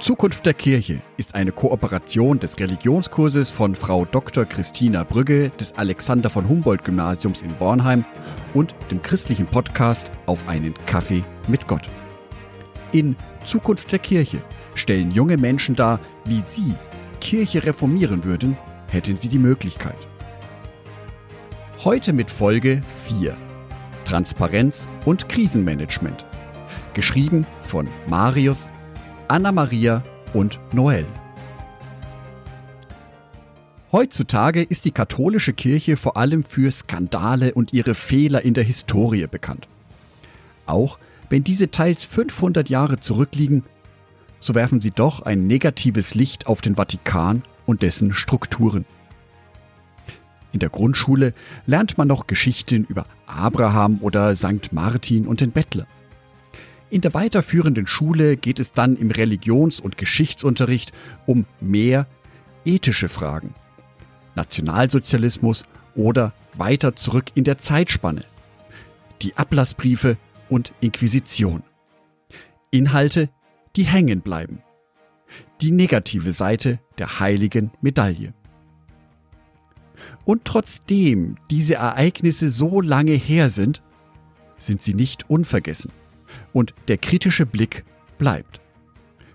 Zukunft 0.00 0.46
der 0.46 0.54
Kirche 0.54 1.02
ist 1.18 1.34
eine 1.34 1.52
Kooperation 1.52 2.40
des 2.40 2.58
Religionskurses 2.58 3.52
von 3.52 3.74
Frau 3.74 4.06
Dr. 4.06 4.46
Christina 4.46 5.04
Brügge 5.04 5.50
des 5.50 5.74
Alexander 5.76 6.30
von 6.30 6.48
Humboldt 6.48 6.84
Gymnasiums 6.84 7.42
in 7.42 7.52
Bornheim 7.56 8.06
und 8.54 8.74
dem 8.90 9.02
christlichen 9.02 9.44
Podcast 9.44 10.10
Auf 10.24 10.48
einen 10.48 10.72
Kaffee 10.86 11.22
mit 11.48 11.66
Gott. 11.66 11.86
In 12.92 13.14
Zukunft 13.44 13.92
der 13.92 13.98
Kirche 13.98 14.42
stellen 14.74 15.10
junge 15.10 15.36
Menschen 15.36 15.76
dar, 15.76 16.00
wie 16.24 16.40
sie 16.46 16.74
Kirche 17.20 17.62
reformieren 17.62 18.24
würden, 18.24 18.56
hätten 18.90 19.18
sie 19.18 19.28
die 19.28 19.38
Möglichkeit. 19.38 20.08
Heute 21.84 22.14
mit 22.14 22.30
Folge 22.30 22.82
4. 23.06 23.36
Transparenz 24.06 24.88
und 25.04 25.28
Krisenmanagement. 25.28 26.24
Geschrieben 26.94 27.46
von 27.60 27.86
Marius 28.06 28.70
Anna-Maria 29.30 30.02
und 30.34 30.58
Noel. 30.72 31.06
Heutzutage 33.92 34.60
ist 34.60 34.84
die 34.84 34.90
katholische 34.90 35.52
Kirche 35.52 35.96
vor 35.96 36.16
allem 36.16 36.42
für 36.42 36.68
Skandale 36.72 37.54
und 37.54 37.72
ihre 37.72 37.94
Fehler 37.94 38.42
in 38.42 38.54
der 38.54 38.64
Historie 38.64 39.28
bekannt. 39.28 39.68
Auch 40.66 40.98
wenn 41.28 41.44
diese 41.44 41.70
teils 41.70 42.04
500 42.06 42.68
Jahre 42.70 42.98
zurückliegen, 42.98 43.62
so 44.40 44.56
werfen 44.56 44.80
sie 44.80 44.90
doch 44.90 45.22
ein 45.22 45.46
negatives 45.46 46.16
Licht 46.16 46.48
auf 46.48 46.60
den 46.60 46.74
Vatikan 46.74 47.44
und 47.66 47.82
dessen 47.82 48.12
Strukturen. 48.12 48.84
In 50.50 50.58
der 50.58 50.70
Grundschule 50.70 51.34
lernt 51.66 51.98
man 51.98 52.08
noch 52.08 52.26
Geschichten 52.26 52.84
über 52.84 53.06
Abraham 53.28 53.98
oder 54.00 54.34
St. 54.34 54.72
Martin 54.72 55.28
und 55.28 55.40
den 55.40 55.52
Bettler. 55.52 55.86
In 56.90 57.02
der 57.02 57.14
weiterführenden 57.14 57.86
Schule 57.86 58.36
geht 58.36 58.58
es 58.58 58.72
dann 58.72 58.96
im 58.96 59.12
Religions- 59.12 59.78
und 59.78 59.96
Geschichtsunterricht 59.96 60.92
um 61.24 61.46
mehr 61.60 62.08
ethische 62.64 63.08
Fragen. 63.08 63.54
Nationalsozialismus 64.34 65.64
oder 65.94 66.32
weiter 66.54 66.96
zurück 66.96 67.26
in 67.36 67.44
der 67.44 67.58
Zeitspanne. 67.58 68.24
Die 69.22 69.36
Ablassbriefe 69.36 70.16
und 70.48 70.72
Inquisition. 70.80 71.62
Inhalte, 72.72 73.28
die 73.76 73.84
hängen 73.84 74.20
bleiben. 74.20 74.60
Die 75.60 75.70
negative 75.70 76.32
Seite 76.32 76.80
der 76.98 77.20
heiligen 77.20 77.70
Medaille. 77.80 78.34
Und 80.24 80.44
trotzdem 80.44 81.36
diese 81.50 81.74
Ereignisse 81.74 82.48
so 82.48 82.80
lange 82.80 83.12
her 83.12 83.48
sind, 83.48 83.80
sind 84.58 84.82
sie 84.82 84.94
nicht 84.94 85.30
unvergessen 85.30 85.92
und 86.52 86.74
der 86.88 86.98
kritische 86.98 87.46
Blick 87.46 87.84
bleibt. 88.18 88.60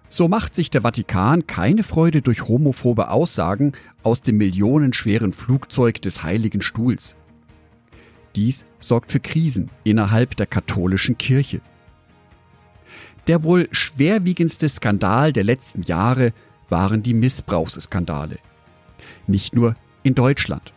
So 0.10 0.28
macht 0.28 0.56
sich 0.56 0.70
der 0.70 0.82
Vatikan 0.82 1.48
keine 1.48 1.84
Freude 1.84 2.22
durch 2.22 2.48
homophobe 2.48 3.10
Aussagen 3.10 3.74
aus 4.04 4.22
dem 4.22 4.38
millionenschweren 4.38 5.34
Flugzeug 5.34 6.02
des 6.02 6.24
Heiligen 6.24 6.62
Stuhls. 6.62 7.16
Dies 8.36 8.66
sorgt 8.80 9.12
für 9.12 9.20
Krisen 9.20 9.70
innerhalb 9.84 10.36
der 10.36 10.46
katholischen 10.46 11.18
Kirche. 11.18 11.62
Der 13.28 13.44
wohl 13.44 13.68
schwerwiegendste 13.72 14.70
Skandal 14.70 15.34
der 15.34 15.44
letzten 15.44 15.82
Jahre 15.82 16.34
waren 16.70 17.02
die 17.02 17.14
Missbrauchsskandale. 17.14 18.38
Nicht 19.28 19.56
nur 19.56 19.76
in 20.04 20.16
Deutschland. 20.16 20.74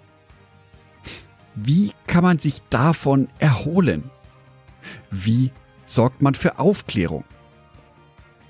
Wie 1.55 1.92
kann 2.06 2.22
man 2.22 2.38
sich 2.38 2.62
davon 2.70 3.28
erholen? 3.38 4.10
Wie 5.10 5.50
sorgt 5.89 6.22
man 6.22 6.34
für 6.34 6.58
Aufklärung. 6.58 7.25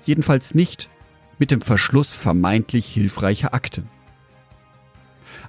Jedenfalls 0.05 0.53
nicht 0.53 0.89
mit 1.39 1.51
dem 1.51 1.61
Verschluss 1.61 2.15
vermeintlich 2.15 2.85
hilfreicher 2.85 3.53
Akten. 3.53 3.89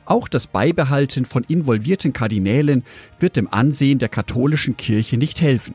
Auch 0.05 0.29
das 0.29 0.47
Beibehalten 0.47 1.25
von 1.25 1.45
involvierten 1.45 2.13
Kardinälen 2.13 2.85
wird 3.19 3.37
dem 3.37 3.53
Ansehen 3.53 3.99
der 3.99 4.09
katholischen 4.09 4.77
Kirche 4.77 5.17
nicht 5.17 5.41
helfen. 5.41 5.75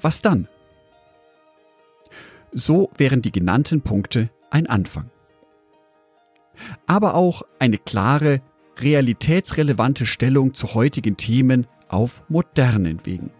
Was 0.00 0.22
dann? 0.22 0.46
So 2.52 2.90
wären 2.96 3.22
die 3.22 3.32
genannten 3.32 3.82
Punkte 3.82 4.30
ein 4.50 4.66
Anfang. 4.66 5.10
Aber 6.86 7.14
auch 7.14 7.42
eine 7.58 7.78
klare, 7.78 8.42
realitätsrelevante 8.78 10.06
Stellung 10.06 10.54
zu 10.54 10.74
heutigen 10.74 11.16
Themen 11.16 11.66
auf 11.88 12.22
modernen 12.28 13.04
Wegen. 13.04 13.30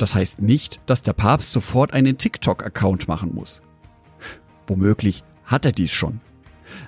Das 0.00 0.14
heißt 0.14 0.40
nicht, 0.40 0.80
dass 0.86 1.02
der 1.02 1.12
Papst 1.12 1.52
sofort 1.52 1.92
einen 1.92 2.16
TikTok-Account 2.16 3.06
machen 3.06 3.34
muss. 3.34 3.60
Womöglich 4.66 5.24
hat 5.44 5.66
er 5.66 5.72
dies 5.72 5.92
schon. 5.92 6.22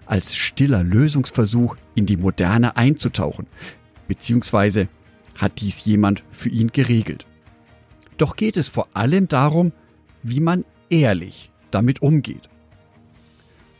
Als 0.06 0.34
stiller 0.34 0.82
Lösungsversuch 0.82 1.76
in 1.94 2.06
die 2.06 2.16
Moderne 2.16 2.78
einzutauchen, 2.78 3.48
beziehungsweise 4.08 4.88
hat 5.36 5.60
dies 5.60 5.84
jemand 5.84 6.24
für 6.30 6.48
ihn 6.48 6.68
geregelt. 6.68 7.26
Doch 8.16 8.34
geht 8.34 8.56
es 8.56 8.70
vor 8.70 8.88
allem 8.94 9.28
darum, 9.28 9.72
wie 10.22 10.40
man 10.40 10.64
ehrlich 10.88 11.50
damit 11.70 12.00
umgeht. 12.00 12.48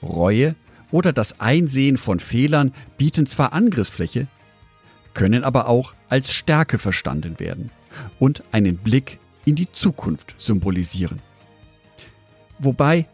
Reue 0.03 0.57
oder 0.91 1.15
das 1.15 1.41
Einsehen 1.41 1.97
von 1.97 2.21
Fehlern 2.21 2.75
bieten 2.99 3.25
zwar 3.27 3.55
Angriffsfläche, 3.55 4.27
können 5.15 5.43
aber 5.43 5.69
auch 5.69 5.95
als 6.11 6.31
Stärke 6.35 6.77
verstanden 6.77 7.41
werden 7.41 7.71
und 8.19 8.43
einen 8.53 8.77
Blick 8.77 9.19
in 9.45 9.55
die 9.55 9.71
Zukunft 9.71 10.35
symbolisieren. 10.39 11.21
Wobei 12.59 13.07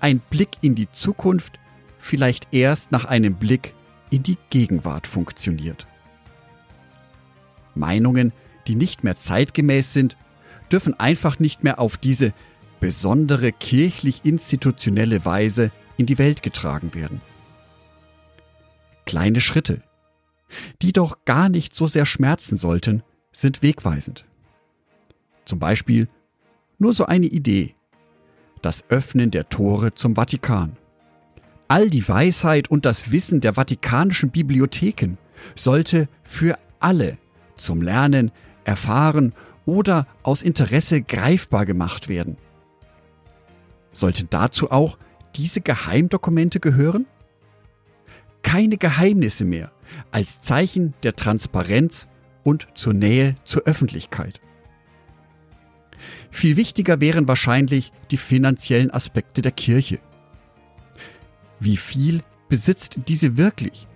ein 0.00 0.20
Blick 0.20 0.50
in 0.60 0.74
die 0.74 0.90
Zukunft 0.90 1.58
vielleicht 1.98 2.48
erst 2.52 2.92
nach 2.92 3.04
einem 3.06 3.34
Blick 3.36 3.74
in 4.10 4.22
die 4.22 4.38
Gegenwart 4.50 5.06
funktioniert. 5.06 5.86
Meinungen, 7.74 8.32
die 8.66 8.76
nicht 8.76 9.02
mehr 9.02 9.18
zeitgemäß 9.18 9.92
sind, 9.92 10.16
dürfen 10.70 10.98
einfach 10.98 11.38
nicht 11.38 11.64
mehr 11.64 11.78
auf 11.80 11.96
diese 11.96 12.32
besondere 12.80 13.52
kirchlich-institutionelle 13.52 15.24
Weise 15.24 15.70
in 15.96 16.06
die 16.06 16.18
Welt 16.18 16.42
getragen 16.42 16.94
werden. 16.94 17.20
Kleine 19.06 19.40
Schritte, 19.40 19.82
die 20.82 20.92
doch 20.92 21.24
gar 21.24 21.48
nicht 21.48 21.74
so 21.74 21.86
sehr 21.86 22.06
schmerzen 22.06 22.56
sollten, 22.56 23.02
sind 23.34 23.62
wegweisend. 23.62 24.24
Zum 25.44 25.58
Beispiel 25.58 26.08
nur 26.78 26.94
so 26.94 27.04
eine 27.04 27.26
Idee. 27.26 27.74
Das 28.62 28.88
Öffnen 28.88 29.30
der 29.30 29.50
Tore 29.50 29.94
zum 29.94 30.14
Vatikan. 30.14 30.76
All 31.68 31.90
die 31.90 32.08
Weisheit 32.08 32.70
und 32.70 32.86
das 32.86 33.10
Wissen 33.10 33.40
der 33.40 33.54
vatikanischen 33.54 34.30
Bibliotheken 34.30 35.18
sollte 35.54 36.08
für 36.22 36.58
alle 36.80 37.18
zum 37.56 37.82
Lernen, 37.82 38.30
Erfahren 38.64 39.34
oder 39.66 40.06
aus 40.22 40.42
Interesse 40.42 41.02
greifbar 41.02 41.66
gemacht 41.66 42.08
werden. 42.08 42.36
Sollten 43.92 44.28
dazu 44.30 44.70
auch 44.70 44.98
diese 45.36 45.60
Geheimdokumente 45.60 46.60
gehören? 46.60 47.06
Keine 48.42 48.76
Geheimnisse 48.76 49.44
mehr 49.44 49.72
als 50.10 50.40
Zeichen 50.40 50.94
der 51.02 51.16
Transparenz 51.16 52.08
und 52.44 52.68
zur 52.74 52.92
Nähe 52.92 53.36
zur 53.44 53.62
Öffentlichkeit. 53.64 54.40
Viel 56.30 56.56
wichtiger 56.56 57.00
wären 57.00 57.26
wahrscheinlich 57.26 57.92
die 58.10 58.16
finanziellen 58.16 58.90
Aspekte 58.90 59.42
der 59.42 59.52
Kirche. 59.52 59.98
Wie 61.60 61.76
viel 61.76 62.20
besitzt 62.48 62.98
diese 63.08 63.36
wirklich? 63.36 63.86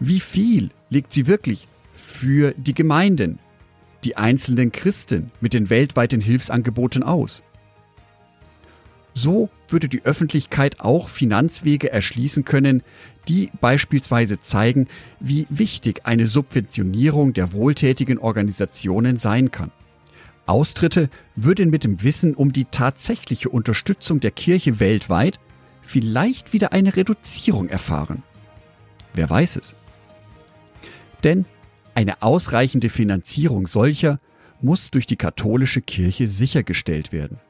Wie 0.00 0.20
viel 0.20 0.70
legt 0.90 1.12
sie 1.12 1.26
wirklich 1.26 1.68
für 1.92 2.52
die 2.56 2.74
Gemeinden, 2.74 3.38
die 4.04 4.16
einzelnen 4.16 4.72
Christen 4.72 5.30
mit 5.40 5.52
den 5.52 5.70
weltweiten 5.70 6.20
Hilfsangeboten 6.20 7.02
aus? 7.02 7.42
So 9.14 9.48
würde 9.68 9.88
die 9.88 10.04
Öffentlichkeit 10.04 10.80
auch 10.80 11.08
Finanzwege 11.08 11.90
erschließen 11.90 12.44
können, 12.44 12.82
die 13.26 13.50
beispielsweise 13.60 14.40
zeigen, 14.40 14.88
wie 15.20 15.46
wichtig 15.50 16.02
eine 16.04 16.26
Subventionierung 16.26 17.32
der 17.32 17.52
wohltätigen 17.52 18.18
Organisationen 18.18 19.18
sein 19.18 19.50
kann. 19.50 19.70
Austritte 20.46 21.10
würden 21.36 21.68
mit 21.68 21.84
dem 21.84 22.02
Wissen 22.02 22.34
um 22.34 22.52
die 22.52 22.64
tatsächliche 22.64 23.50
Unterstützung 23.50 24.20
der 24.20 24.30
Kirche 24.30 24.80
weltweit 24.80 25.38
vielleicht 25.82 26.52
wieder 26.52 26.72
eine 26.72 26.96
Reduzierung 26.96 27.68
erfahren. 27.68 28.22
Wer 29.14 29.28
weiß 29.28 29.56
es? 29.56 29.76
Denn 31.24 31.44
eine 31.94 32.22
ausreichende 32.22 32.88
Finanzierung 32.88 33.66
solcher 33.66 34.20
muss 34.60 34.90
durch 34.90 35.06
die 35.06 35.16
katholische 35.16 35.82
Kirche 35.82 36.28
sichergestellt 36.28 37.12
werden. 37.12 37.40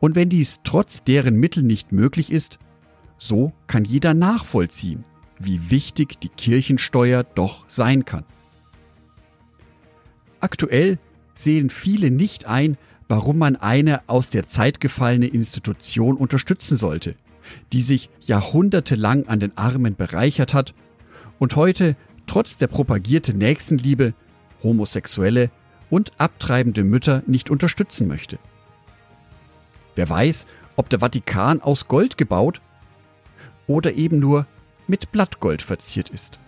Und 0.00 0.16
wenn 0.16 0.28
dies 0.28 0.60
trotz 0.64 1.02
deren 1.02 1.36
Mittel 1.36 1.62
nicht 1.62 1.92
möglich 1.92 2.30
ist, 2.30 2.58
so 3.18 3.52
kann 3.66 3.84
jeder 3.84 4.14
nachvollziehen, 4.14 5.04
wie 5.38 5.70
wichtig 5.70 6.20
die 6.20 6.28
Kirchensteuer 6.28 7.24
doch 7.24 7.64
sein 7.68 8.04
kann. 8.04 8.24
Aktuell 10.40 10.98
sehen 11.34 11.70
viele 11.70 12.10
nicht 12.10 12.46
ein, 12.46 12.76
warum 13.08 13.38
man 13.38 13.56
eine 13.56 14.08
aus 14.08 14.28
der 14.28 14.46
Zeit 14.46 14.80
gefallene 14.80 15.26
Institution 15.26 16.16
unterstützen 16.16 16.76
sollte, 16.76 17.14
die 17.72 17.82
sich 17.82 18.10
jahrhundertelang 18.20 19.28
an 19.28 19.38
den 19.38 19.56
Armen 19.56 19.96
bereichert 19.96 20.54
hat 20.54 20.74
und 21.38 21.56
heute 21.56 21.96
trotz 22.26 22.56
der 22.56 22.68
propagierten 22.68 23.38
Nächstenliebe 23.38 24.14
Homosexuelle 24.62 25.50
und 25.90 26.12
abtreibende 26.18 26.84
Mütter 26.84 27.22
nicht 27.26 27.50
unterstützen 27.50 28.08
möchte. 28.08 28.38
Wer 29.94 30.08
weiß, 30.08 30.46
ob 30.76 30.88
der 30.88 31.00
Vatikan 31.00 31.60
aus 31.60 31.88
Gold 31.88 32.16
gebaut 32.16 32.60
oder 33.66 33.92
eben 33.94 34.18
nur 34.18 34.46
mit 34.86 35.12
Blattgold 35.12 35.62
verziert 35.62 36.10
ist. 36.10 36.38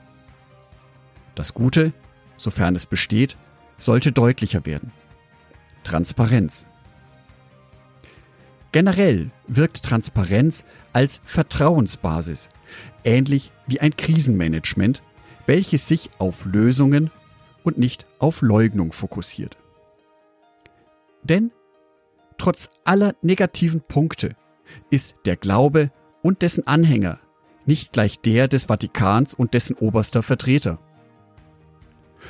Das 1.35 1.55
Gute, 1.55 1.93
sofern 2.37 2.77
es 2.77 2.87
besteht, 2.87 3.37
sollte 3.79 4.13
deutlicher 4.13 4.67
werden. 4.67 4.93
Transparenz. 5.83 6.67
Generell 8.73 9.31
wirkt 9.47 9.85
Transparenz 9.85 10.65
als 10.93 11.21
Vertrauensbasis, 11.25 12.49
ähnlich 13.05 13.53
wie 13.67 13.81
ein 13.81 13.97
Krisenmanagement, 13.97 15.03
welches 15.47 15.87
sich 15.87 16.11
auf 16.19 16.45
Lösungen 16.45 17.11
und 17.63 17.79
nicht 17.79 18.07
auf 18.19 18.43
Leugnung 18.43 18.93
fokussiert. 18.93 19.57
Denn 21.23 21.53
trotz 22.39 22.69
aller 22.85 23.15
negativen 23.23 23.81
Punkte 23.81 24.37
ist 24.91 25.15
der 25.25 25.37
Glaube 25.37 25.91
und 26.23 26.43
dessen 26.43 26.67
Anhänger 26.67 27.21
nicht 27.67 27.93
gleich 27.93 28.21
der 28.21 28.49
des 28.49 28.65
Vatikans 28.65 29.35
und 29.35 29.55
dessen 29.55 29.77
oberster 29.77 30.23
Vertreter. 30.23 30.79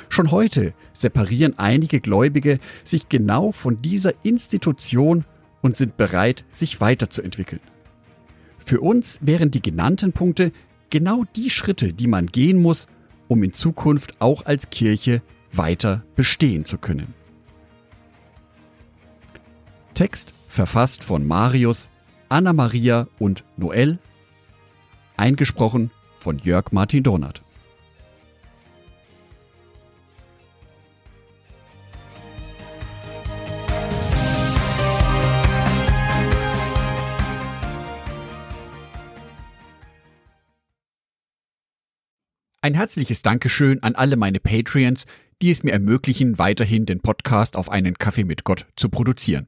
Schon 0.09 0.31
heute 0.31 0.73
separieren 0.93 1.57
einige 1.57 1.99
Gläubige 2.01 2.59
sich 2.83 3.09
genau 3.09 3.51
von 3.51 3.81
dieser 3.81 4.13
Institution 4.23 5.25
und 5.61 5.77
sind 5.77 5.97
bereit, 5.97 6.45
sich 6.51 6.81
weiterzuentwickeln. 6.81 7.61
Für 8.57 8.81
uns 8.81 9.19
wären 9.21 9.51
die 9.51 9.61
genannten 9.61 10.11
Punkte 10.11 10.51
genau 10.89 11.23
die 11.35 11.49
Schritte, 11.49 11.93
die 11.93 12.07
man 12.07 12.27
gehen 12.27 12.61
muss, 12.61 12.87
um 13.27 13.43
in 13.43 13.53
Zukunft 13.53 14.15
auch 14.19 14.45
als 14.45 14.69
Kirche 14.69 15.21
weiter 15.51 16.03
bestehen 16.15 16.65
zu 16.65 16.77
können. 16.77 17.13
Text 19.95 20.33
verfasst 20.45 21.05
von 21.05 21.25
Marius, 21.25 21.89
Anna 22.27 22.51
Maria 22.51 23.07
und 23.17 23.45
Noel, 23.55 23.97
eingesprochen 25.15 25.89
von 26.19 26.37
Jörg 26.37 26.71
Martin 26.71 27.01
Donat. 27.01 27.41
Ein 42.61 42.73
herzliches 42.73 43.21
Dankeschön 43.21 43.81
an 43.81 43.95
alle 43.95 44.17
meine 44.17 44.39
Patreons, 44.39 45.05
die 45.41 45.51
es 45.51 45.63
mir 45.63 45.71
ermöglichen, 45.71 46.37
weiterhin 46.37 46.85
den 46.85 46.99
Podcast 46.99 47.55
auf 47.55 47.69
einen 47.69 47.93
Kaffee 47.93 48.23
mit 48.23 48.43
Gott 48.43 48.65
zu 48.75 48.89
produzieren. 48.89 49.47